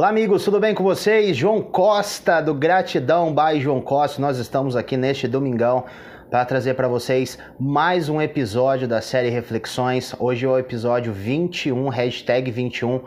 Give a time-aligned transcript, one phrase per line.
[0.00, 1.36] Olá amigos, tudo bem com vocês?
[1.36, 4.22] João Costa do Gratidão by João Costa.
[4.22, 5.86] Nós estamos aqui neste domingão
[6.30, 10.14] para trazer para vocês mais um episódio da série Reflexões.
[10.20, 13.00] Hoje é o episódio 21, hashtag 21,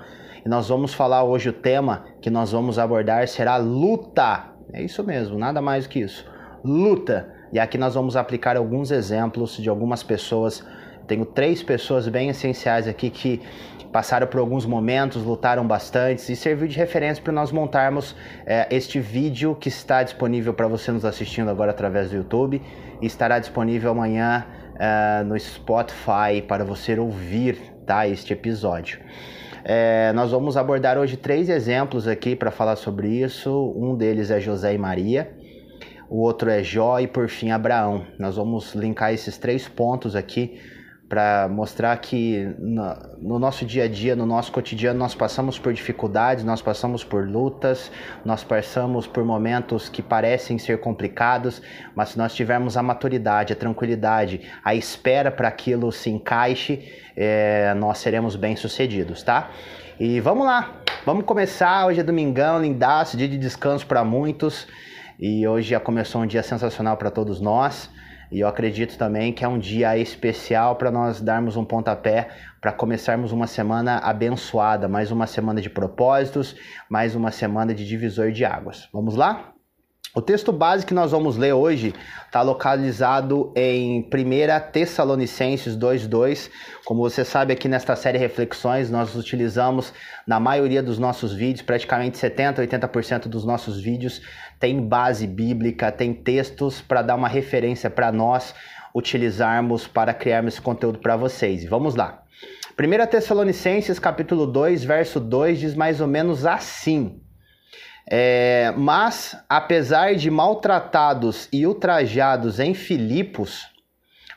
[0.45, 4.49] e nós vamos falar hoje o tema que nós vamos abordar será luta.
[4.73, 6.29] É isso mesmo, nada mais do que isso.
[6.61, 7.33] Luta.
[7.53, 10.61] E aqui nós vamos aplicar alguns exemplos de algumas pessoas.
[11.07, 13.41] Tenho três pessoas bem essenciais aqui que
[13.91, 18.15] passaram por alguns momentos, lutaram bastante e serviu de referência para nós montarmos
[18.45, 22.61] é, este vídeo que está disponível para você nos assistindo agora através do YouTube
[23.01, 24.45] e estará disponível amanhã
[24.79, 28.99] é, no Spotify para você ouvir tá, este episódio.
[29.63, 33.73] É, nós vamos abordar hoje três exemplos aqui para falar sobre isso.
[33.75, 35.31] Um deles é José e Maria,
[36.09, 38.05] o outro é Jó e por fim Abraão.
[38.17, 40.59] Nós vamos linkar esses três pontos aqui
[41.11, 45.73] para mostrar que no, no, nosso dia a dia, no nosso cotidiano, nós passamos por
[45.73, 47.91] dificuldades, nós passamos por lutas,
[48.23, 51.61] nós passamos por momentos que parecem ser complicados,
[51.93, 57.73] mas se nós tivermos a maturidade, a tranquilidade, a espera para aquilo se encaixe, é,
[57.73, 59.49] nós seremos bem-sucedidos, tá?
[59.99, 61.87] E vamos lá, vamos começar.
[61.87, 64.65] Hoje é domingão, lindaço, dia de descanso para muitos,
[65.19, 67.89] e hoje já começou um dia sensacional para todos nós.
[68.31, 72.29] E eu acredito também que é um dia especial para nós darmos um pontapé
[72.61, 76.55] para começarmos uma semana abençoada, mais uma semana de propósitos,
[76.89, 78.87] mais uma semana de divisor de águas.
[78.93, 79.53] Vamos lá?
[80.13, 81.93] O texto base que nós vamos ler hoje
[82.25, 86.49] está localizado em 1 Tessalonicenses 2,2.
[86.83, 89.93] Como você sabe, aqui nesta série Reflexões, nós utilizamos
[90.27, 94.21] na maioria dos nossos vídeos, praticamente 70%, 80% dos nossos vídeos
[94.59, 98.53] tem base bíblica, tem textos para dar uma referência para nós
[98.93, 101.63] utilizarmos para criarmos esse conteúdo para vocês.
[101.63, 102.21] vamos lá.
[102.77, 107.21] 1 Tessalonicenses capítulo 2, verso 2 diz mais ou menos assim.
[108.09, 113.67] É, mas, apesar de maltratados e ultrajados em Filipos,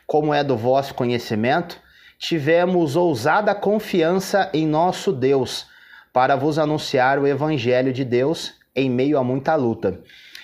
[0.05, 1.79] como é do vosso conhecimento,
[2.17, 5.67] tivemos ousada confiança em nosso Deus
[6.13, 9.99] para vos anunciar o Evangelho de Deus em meio a muita luta.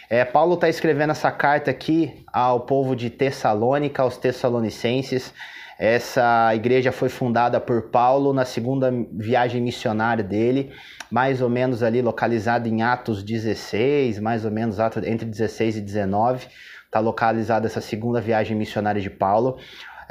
[0.09, 5.33] É, Paulo está escrevendo essa carta aqui ao povo de Tessalônica, aos Tessalonicenses.
[5.81, 10.71] Essa igreja foi fundada por Paulo na segunda viagem missionária dele
[11.11, 16.47] mais ou menos ali localizado em Atos 16, mais ou menos entre 16 e 19,
[16.85, 19.57] está localizada essa segunda viagem missionária de Paulo.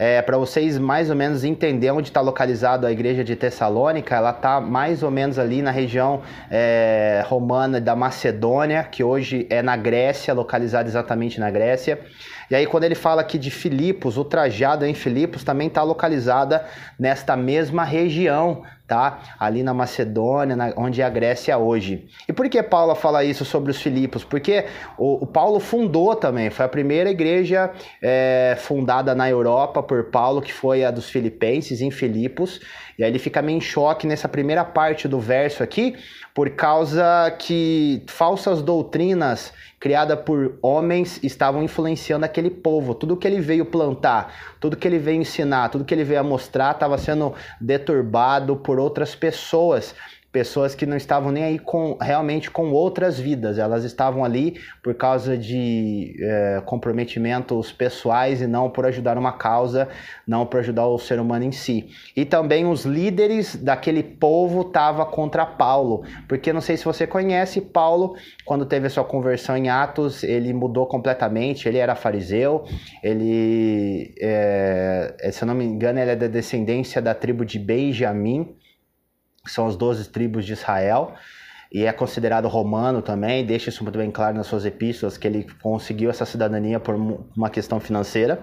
[0.03, 4.31] É, para vocês mais ou menos entenderem onde está localizado a igreja de Tessalônica, ela
[4.31, 9.77] está mais ou menos ali na região é, romana da Macedônia, que hoje é na
[9.77, 12.00] Grécia, localizada exatamente na Grécia.
[12.50, 16.65] E aí, quando ele fala aqui de Filipos, o trajado em Filipos também está localizada
[16.99, 19.21] nesta mesma região tá?
[19.39, 22.09] Ali na Macedônia, na, onde é a Grécia hoje.
[22.28, 24.25] E por que Paulo fala isso sobre os Filipos?
[24.25, 24.65] Porque
[24.99, 27.71] o, o Paulo fundou também, foi a primeira igreja
[28.03, 32.61] é, fundada na Europa por Paulo, que foi a dos filipenses, em Filipos.
[32.99, 35.95] E aí ele fica meio em choque nessa primeira parte do verso aqui,
[36.34, 42.95] por causa que falsas doutrinas criadas por homens estavam influenciando aquele povo.
[42.95, 46.73] Tudo que ele veio plantar, tudo que ele veio ensinar, tudo que ele veio mostrar
[46.73, 49.95] estava sendo deturbado por outras pessoas
[50.33, 54.95] pessoas que não estavam nem aí com realmente com outras vidas, elas estavam ali por
[54.95, 59.89] causa de é, comprometimentos pessoais e não por ajudar uma causa,
[60.27, 61.89] não por ajudar o ser humano em si.
[62.15, 67.61] E também os líderes daquele povo estavam contra Paulo, porque não sei se você conhece
[67.61, 68.15] Paulo,
[68.45, 72.65] quando teve a sua conversão em Atos, ele mudou completamente, ele era fariseu,
[73.03, 78.55] ele, é, se eu não me engano, ele é da descendência da tribo de Benjamim,
[79.47, 81.15] são as 12 tribos de Israel,
[81.73, 85.47] e é considerado romano também, deixa isso muito bem claro nas suas epístolas, que ele
[85.63, 88.42] conseguiu essa cidadania por uma questão financeira.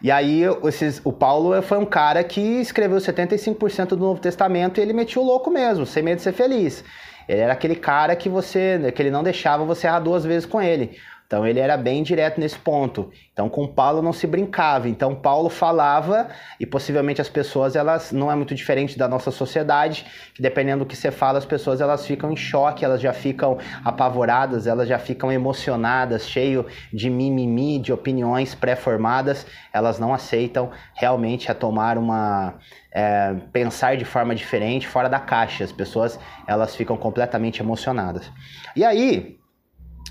[0.00, 4.82] E aí, esses, o Paulo foi um cara que escreveu 75% do Novo Testamento e
[4.82, 6.84] ele metia o louco mesmo, sem medo de ser feliz.
[7.28, 10.62] Ele era aquele cara que você, que ele não deixava você errar duas vezes com
[10.62, 10.98] ele.
[11.28, 13.10] Então ele era bem direto nesse ponto.
[13.34, 14.88] Então com Paulo não se brincava.
[14.88, 16.28] Então Paulo falava
[16.58, 20.88] e possivelmente as pessoas elas não é muito diferente da nossa sociedade, que dependendo do
[20.88, 24.98] que você fala, as pessoas elas ficam em choque, elas já ficam apavoradas, elas já
[24.98, 32.54] ficam emocionadas, cheio de mimimi, de opiniões pré-formadas, elas não aceitam realmente a tomar uma
[32.90, 35.62] é, pensar de forma diferente, fora da caixa.
[35.62, 38.32] As pessoas elas ficam completamente emocionadas.
[38.74, 39.36] E aí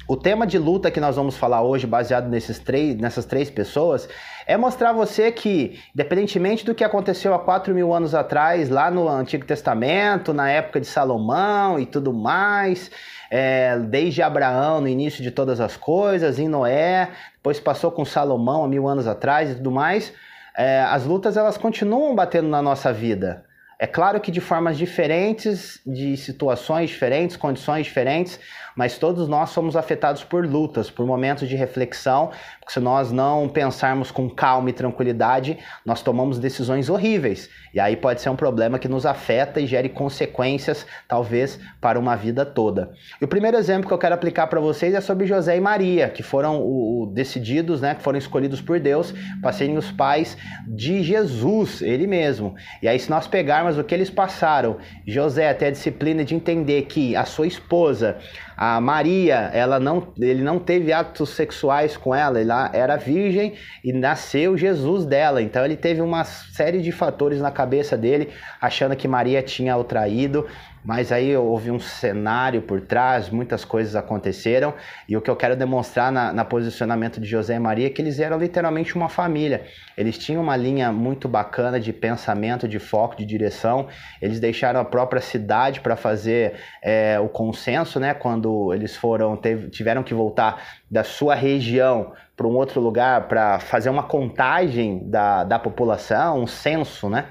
[0.09, 4.07] O tema de luta que nós vamos falar hoje, baseado nesses três, nessas três pessoas,
[4.45, 8.89] é mostrar a você que, independentemente do que aconteceu há 4 mil anos atrás, lá
[8.89, 12.89] no Antigo Testamento, na época de Salomão e tudo mais,
[13.29, 18.63] é, desde Abraão, no início de todas as coisas, em Noé, depois passou com Salomão
[18.63, 20.13] há mil anos atrás e tudo mais,
[20.57, 23.43] é, as lutas elas continuam batendo na nossa vida.
[23.79, 28.39] É claro que de formas diferentes, de situações diferentes, condições diferentes,
[28.75, 32.31] mas todos nós somos afetados por lutas, por momentos de reflexão,
[32.67, 37.49] se nós não pensarmos com calma e tranquilidade, nós tomamos decisões horríveis.
[37.73, 42.15] E aí pode ser um problema que nos afeta e gere consequências, talvez, para uma
[42.15, 42.91] vida toda.
[43.21, 46.09] E o primeiro exemplo que eu quero aplicar para vocês é sobre José e Maria,
[46.09, 50.37] que foram o, o, decididos, né, que foram escolhidos por Deus para serem os pais
[50.67, 52.55] de Jesus, ele mesmo.
[52.81, 56.83] E aí, se nós pegarmos o que eles passaram, José até a disciplina de entender
[56.83, 58.17] que a sua esposa,
[58.57, 63.93] a Maria, ela não, ele não teve atos sexuais com ela, ela era virgem e
[63.93, 65.43] nasceu Jesus dela.
[65.43, 69.83] Então ele teve uma série de fatores na cabeça dele, achando que Maria tinha o
[69.83, 70.47] traído.
[70.87, 74.73] Mas aí houve um cenário por trás, muitas coisas aconteceram,
[75.05, 78.01] e o que eu quero demonstrar na, na posicionamento de José e Maria é que
[78.01, 79.65] eles eram literalmente uma família.
[79.97, 83.89] Eles tinham uma linha muito bacana de pensamento, de foco, de direção.
[84.21, 88.13] Eles deixaram a própria cidade para fazer é, o consenso, né?
[88.13, 93.59] Quando eles foram, teve, tiveram que voltar da sua região para um outro lugar para
[93.59, 97.25] fazer uma contagem da, da população, um censo, né?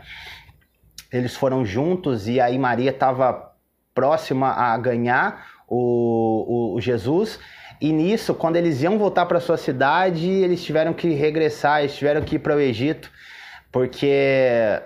[1.16, 3.52] Eles foram juntos e aí Maria estava
[3.94, 7.38] próxima a ganhar o, o, o, Jesus.
[7.80, 12.22] E nisso, quando eles iam voltar para sua cidade, eles tiveram que regressar, eles tiveram
[12.22, 13.10] que ir para o Egito,
[13.72, 14.10] porque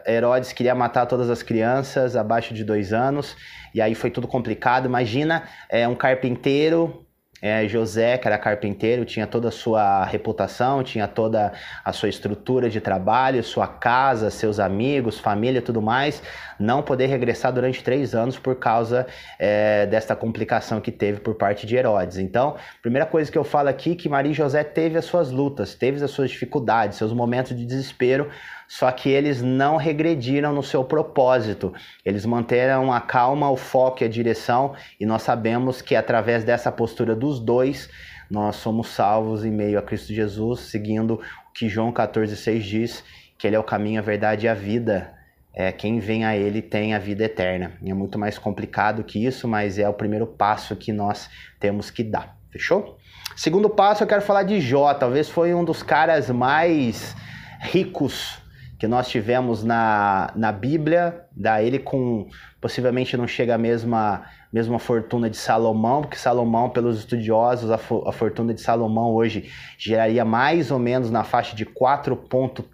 [0.07, 3.37] Herodes queria matar todas as crianças abaixo de dois anos.
[3.75, 4.87] E aí foi tudo complicado.
[4.87, 7.07] Imagina é, um carpinteiro
[7.43, 11.53] é, José, que era carpinteiro, tinha toda a sua reputação, tinha toda
[11.85, 16.23] a sua estrutura de trabalho, sua casa, seus amigos, família tudo mais,
[16.59, 19.07] não poder regressar durante três anos por causa
[19.39, 22.19] é, desta complicação que teve por parte de Herodes.
[22.19, 25.75] Então, primeira coisa que eu falo aqui é que Maria José teve as suas lutas,
[25.75, 28.29] teve as suas dificuldades, seus momentos de desespero,
[28.71, 31.75] só que eles não regrediram no seu propósito.
[32.05, 36.71] Eles manteram a calma, o foco e a direção, e nós sabemos que através dessa
[36.71, 37.91] postura dos dois,
[38.31, 43.05] nós somos salvos em meio a Cristo Jesus, seguindo o que João 14,6 diz,
[43.37, 45.15] que ele é o caminho, a verdade e a vida.
[45.53, 47.73] É, quem vem a ele tem a vida eterna.
[47.85, 51.29] É muito mais complicado que isso, mas é o primeiro passo que nós
[51.59, 52.37] temos que dar.
[52.53, 52.97] Fechou?
[53.35, 54.95] Segundo passo, eu quero falar de Jó.
[54.95, 57.17] Talvez foi um dos caras mais
[57.59, 58.40] ricos
[58.81, 62.27] que nós tivemos na, na Bíblia, da ele com
[62.59, 68.13] possivelmente não chega a mesma, mesma fortuna de Salomão, porque Salomão, pelos estudiosos, a, a
[68.13, 72.17] fortuna de Salomão hoje geraria mais ou menos na faixa de 4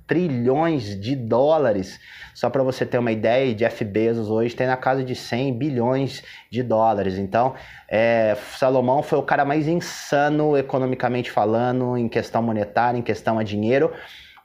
[0.06, 1.98] trilhões de dólares.
[2.32, 6.22] Só para você ter uma ideia, Jeff Bezos hoje tem na casa de 100 bilhões
[6.48, 7.18] de dólares.
[7.18, 7.54] Então,
[7.88, 13.42] é, Salomão foi o cara mais insano economicamente falando, em questão monetária, em questão a
[13.42, 13.92] dinheiro.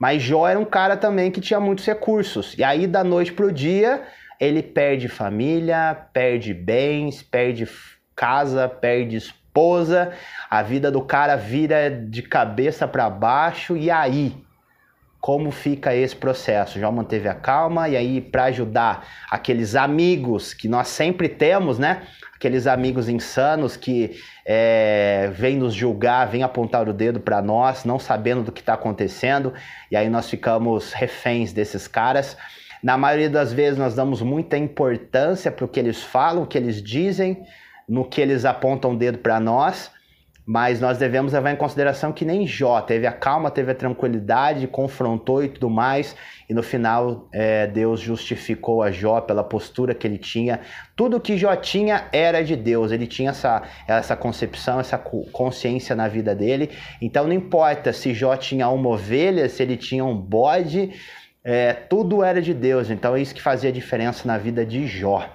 [0.01, 2.57] Mas Jó era um cara também que tinha muitos recursos.
[2.57, 4.01] E aí, da noite pro dia,
[4.39, 7.69] ele perde família, perde bens, perde
[8.15, 10.11] casa, perde esposa.
[10.49, 13.77] A vida do cara vira de cabeça para baixo.
[13.77, 14.33] E aí?
[15.21, 16.79] Como fica esse processo?
[16.79, 22.01] Jó manteve a calma e aí para ajudar aqueles amigos que nós sempre temos, né?
[22.41, 27.99] aqueles amigos insanos que é, vêm nos julgar, vêm apontar o dedo para nós, não
[27.99, 29.53] sabendo do que está acontecendo,
[29.91, 32.35] e aí nós ficamos reféns desses caras.
[32.81, 36.57] Na maioria das vezes nós damos muita importância para o que eles falam, o que
[36.57, 37.43] eles dizem,
[37.87, 39.91] no que eles apontam o dedo para nós,
[40.45, 44.67] mas nós devemos levar em consideração que nem Jó teve a calma, teve a tranquilidade,
[44.67, 46.15] confrontou e tudo mais,
[46.49, 50.59] e no final é, Deus justificou a Jó pela postura que ele tinha.
[50.95, 56.07] Tudo que Jó tinha era de Deus, ele tinha essa, essa concepção, essa consciência na
[56.07, 56.71] vida dele.
[57.01, 60.91] Então não importa se Jó tinha uma ovelha, se ele tinha um bode,
[61.43, 62.89] é, tudo era de Deus.
[62.89, 65.29] Então é isso que fazia diferença na vida de Jó.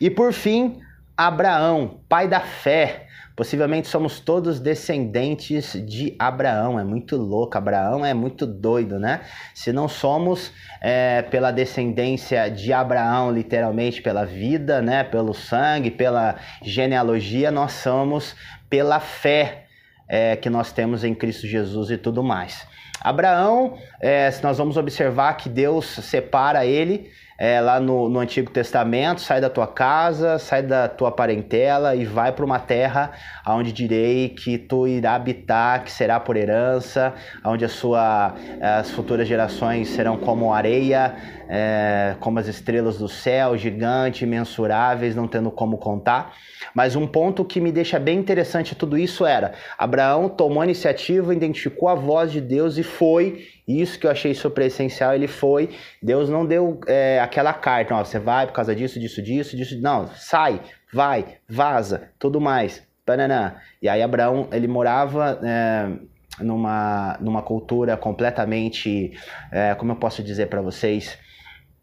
[0.00, 0.80] E por fim,
[1.16, 3.07] Abraão, pai da fé.
[3.38, 6.76] Possivelmente somos todos descendentes de Abraão.
[6.76, 7.56] É muito louco.
[7.56, 9.20] Abraão é muito doido, né?
[9.54, 15.04] Se não somos é, pela descendência de Abraão, literalmente pela vida, né?
[15.04, 18.34] Pelo sangue, pela genealogia, nós somos
[18.68, 19.66] pela fé
[20.08, 22.66] é, que nós temos em Cristo Jesus e tudo mais.
[23.00, 29.20] Abraão, é, nós vamos observar que Deus separa ele é, lá no, no, Antigo Testamento,
[29.20, 33.12] sai da tua casa, sai da tua parentela e vai para uma terra
[33.46, 37.14] onde direi que tu irá habitar, que será por herança,
[37.44, 41.14] onde a sua, as futuras gerações serão como areia,
[41.48, 46.34] é, como as estrelas do céu, gigantes, imensuráveis, não tendo como contar.
[46.74, 51.32] Mas um ponto que me deixa bem interessante tudo isso era: Abraão tomou a iniciativa,
[51.32, 53.46] identificou a voz de Deus e foi.
[53.68, 55.70] Isso que eu achei super essencial, ele foi.
[56.02, 59.78] Deus não deu é, aquela carta, ó, você vai por causa disso, disso, disso, disso.
[59.80, 62.82] Não, sai, vai, vaza, tudo mais.
[63.04, 63.56] Pananã.
[63.82, 65.38] E aí Abraão, ele morava.
[65.42, 69.12] É, numa, numa cultura completamente,
[69.50, 71.18] é, como eu posso dizer para vocês,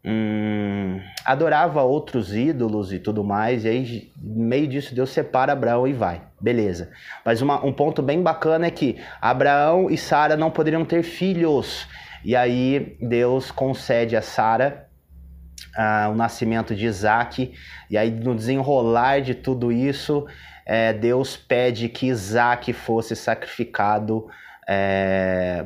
[0.06, 5.92] hum, adorava outros ídolos e tudo mais, e aí meio disso Deus separa Abraão e
[5.92, 6.90] vai, beleza.
[7.24, 11.86] Mas uma, um ponto bem bacana é que Abraão e Sara não poderiam ter filhos,
[12.24, 14.86] e aí Deus concede a Sara
[15.76, 17.52] ah, o nascimento de Isaac,
[17.90, 20.26] e aí no desenrolar de tudo isso,
[20.64, 24.26] é, Deus pede que Isaac fosse sacrificado.
[24.66, 25.64] É,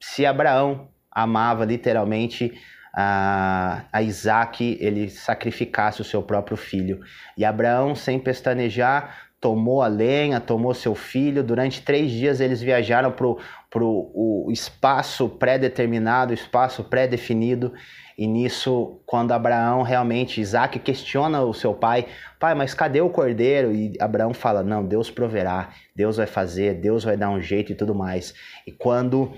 [0.00, 2.52] se Abraão amava literalmente
[2.94, 7.00] a, a Isaac ele sacrificasse o seu próprio filho.
[7.36, 11.42] E Abraão, sem pestanejar, tomou a lenha, tomou seu filho.
[11.42, 17.72] Durante três dias eles viajaram para o espaço pré-determinado, espaço pré-definido.
[18.16, 22.06] E nisso, quando Abraão realmente, Isaac questiona o seu pai,
[22.38, 23.72] pai, mas cadê o cordeiro?
[23.74, 27.74] E Abraão fala, não, Deus proverá, Deus vai fazer, Deus vai dar um jeito e
[27.74, 28.34] tudo mais.
[28.66, 29.32] E quando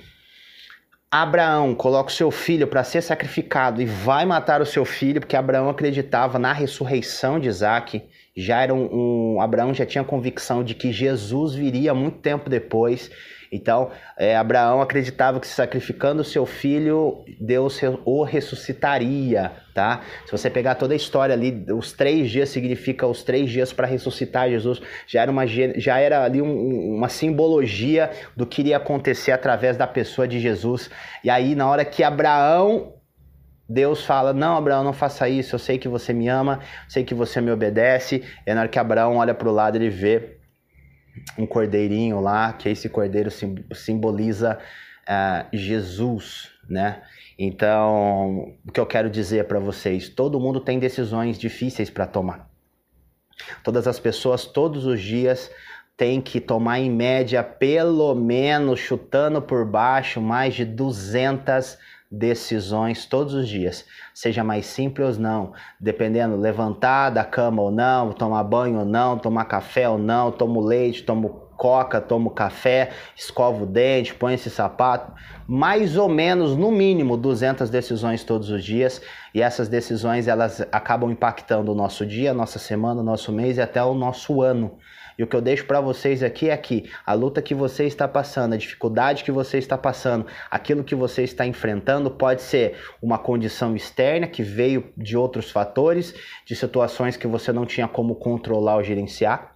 [1.22, 5.36] Abraão coloca o seu filho para ser sacrificado e vai matar o seu filho, porque
[5.36, 8.02] Abraão acreditava na ressurreição de Isaac.
[8.36, 13.10] Já era um, um Abraão já tinha convicção de que Jesus viria muito tempo depois
[13.54, 20.02] então, é, Abraão acreditava que sacrificando o seu filho, Deus o ressuscitaria, tá?
[20.24, 23.86] Se você pegar toda a história ali, os três dias significa os três dias para
[23.86, 24.80] ressuscitar Jesus.
[25.06, 29.86] Já era, uma, já era ali um, uma simbologia do que iria acontecer através da
[29.86, 30.88] pessoa de Jesus.
[31.24, 32.94] E aí, na hora que Abraão
[33.68, 35.54] Deus fala: Não, Abraão, não faça isso.
[35.54, 38.22] Eu sei que você me ama, sei que você me obedece.
[38.46, 40.38] E na hora que Abraão olha para o lado, ele vê
[41.38, 43.30] um cordeirinho lá, que esse cordeiro
[43.72, 44.58] simboliza
[45.08, 47.02] uh, Jesus, né?
[47.38, 52.48] Então, o que eu quero dizer para vocês, todo mundo tem decisões difíceis para tomar.
[53.62, 55.50] Todas as pessoas, todos os dias,
[55.96, 61.78] têm que tomar em média, pelo menos, chutando por baixo, mais de 200
[62.10, 68.12] decisões todos os dias, seja mais simples ou não, dependendo levantar da cama ou não,
[68.12, 73.64] tomar banho ou não, tomar café ou não, tomo leite, tomo coca, tomo café, escovo
[73.64, 75.12] o dente, põe esse sapato,
[75.46, 79.00] mais ou menos, no mínimo, 200 decisões todos os dias,
[79.34, 83.82] e essas decisões elas acabam impactando o nosso dia, nossa semana, nosso mês e até
[83.82, 84.78] o nosso ano.
[85.16, 88.08] E o que eu deixo para vocês aqui é que a luta que você está
[88.08, 93.16] passando, a dificuldade que você está passando, aquilo que você está enfrentando pode ser uma
[93.16, 98.76] condição externa que veio de outros fatores, de situações que você não tinha como controlar
[98.76, 99.53] ou gerenciar.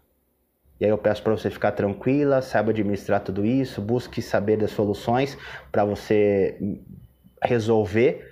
[0.80, 4.70] E aí eu peço para você ficar tranquila, saiba administrar tudo isso, busque saber das
[4.70, 5.36] soluções
[5.72, 6.56] para você
[7.42, 8.28] resolver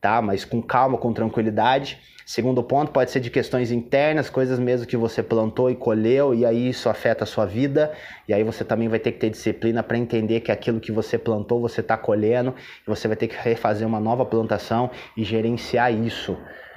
[0.00, 0.22] tá?
[0.22, 1.98] Mas com calma, com tranquilidade.
[2.24, 6.46] Segundo ponto, pode ser de questões internas, coisas mesmo que você plantou e colheu, e
[6.46, 7.92] aí isso afeta a sua vida.
[8.26, 11.18] E aí você também vai ter que ter disciplina para entender que aquilo que você
[11.18, 12.54] plantou, você está colhendo,
[12.86, 16.36] e você vai ter que refazer uma nova plantação e gerenciar isso.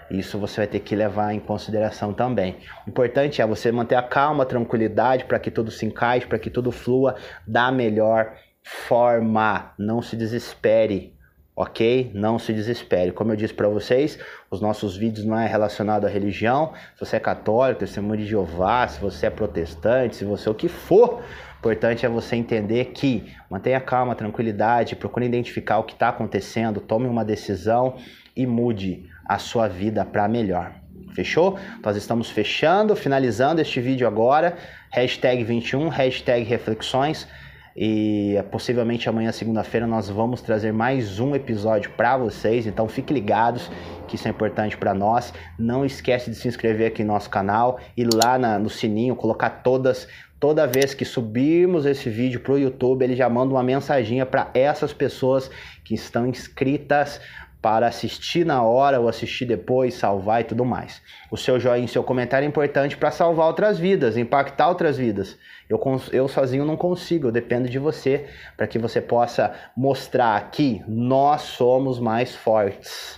[0.09, 2.57] Isso você vai ter que levar em consideração também.
[2.85, 6.39] O importante é você manter a calma, a tranquilidade para que tudo se encaixe, para
[6.39, 9.73] que tudo flua da melhor forma.
[9.77, 11.13] Não se desespere
[11.55, 12.11] ok?
[12.13, 13.11] Não se desespere.
[13.11, 14.17] Como eu disse para vocês,
[14.49, 16.73] os nossos vídeos não é relacionado à religião.
[16.95, 20.55] Se você é católico, testemunho de Jeová, se você é protestante, se você é o
[20.55, 21.21] que for,
[21.59, 27.07] importante é você entender que mantenha calma, tranquilidade, procure identificar o que está acontecendo, tome
[27.07, 27.95] uma decisão
[28.35, 30.73] e mude a sua vida para melhor.
[31.13, 31.57] Fechou?
[31.83, 34.57] Nós estamos fechando, finalizando este vídeo agora.
[34.91, 37.27] Hashtag 21, hashtag reflexões.
[37.75, 42.67] E possivelmente amanhã, segunda-feira, nós vamos trazer mais um episódio para vocês.
[42.67, 43.71] Então fiquem ligados,
[44.07, 45.33] que isso é importante para nós.
[45.57, 49.49] Não esquece de se inscrever aqui no nosso canal e lá na, no sininho, colocar
[49.49, 50.07] todas.
[50.39, 54.51] Toda vez que subirmos esse vídeo para o YouTube, ele já manda uma mensaginha para
[54.53, 55.49] essas pessoas
[55.85, 57.21] que estão inscritas
[57.63, 61.01] para assistir na hora ou assistir depois, salvar e tudo mais.
[61.31, 65.37] O seu joinha, seu comentário é importante para salvar outras vidas, impactar outras vidas.
[65.69, 65.79] Eu,
[66.11, 68.27] eu sozinho não consigo, eu dependo de você
[68.57, 73.17] para que você possa mostrar que nós somos mais fortes.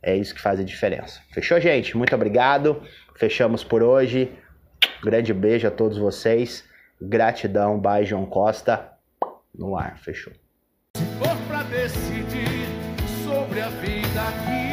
[0.00, 1.20] É isso que faz a diferença.
[1.32, 1.96] Fechou, gente?
[1.96, 2.80] Muito obrigado.
[3.16, 4.32] Fechamos por hoje.
[5.02, 6.64] Grande beijo a todos vocês.
[7.02, 8.92] Gratidão, bye João Costa.
[9.52, 10.32] No ar, fechou.
[13.54, 14.63] Sobre a vida aqui,